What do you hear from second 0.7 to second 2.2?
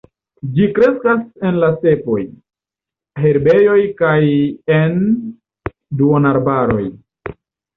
kreskas en la stepoj,